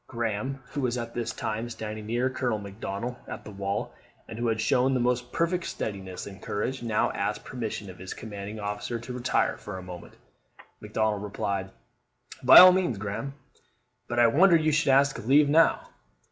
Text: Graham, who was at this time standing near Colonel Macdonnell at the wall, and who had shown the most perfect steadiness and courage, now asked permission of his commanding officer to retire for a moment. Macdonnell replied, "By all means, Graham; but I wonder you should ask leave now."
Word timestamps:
Graham, 0.07 0.63
who 0.71 0.81
was 0.81 0.97
at 0.97 1.13
this 1.13 1.31
time 1.31 1.69
standing 1.69 2.07
near 2.07 2.27
Colonel 2.27 2.57
Macdonnell 2.57 3.19
at 3.27 3.45
the 3.45 3.51
wall, 3.51 3.93
and 4.27 4.39
who 4.39 4.47
had 4.47 4.59
shown 4.59 4.95
the 4.95 4.99
most 4.99 5.31
perfect 5.31 5.67
steadiness 5.67 6.25
and 6.25 6.41
courage, 6.41 6.81
now 6.81 7.11
asked 7.11 7.43
permission 7.45 7.87
of 7.87 7.99
his 7.99 8.15
commanding 8.15 8.59
officer 8.59 8.97
to 8.97 9.13
retire 9.13 9.57
for 9.57 9.77
a 9.77 9.83
moment. 9.83 10.15
Macdonnell 10.79 11.19
replied, 11.21 11.69
"By 12.41 12.57
all 12.57 12.71
means, 12.71 12.97
Graham; 12.97 13.35
but 14.07 14.17
I 14.17 14.25
wonder 14.25 14.55
you 14.55 14.71
should 14.71 14.89
ask 14.89 15.23
leave 15.23 15.49
now." 15.49 15.91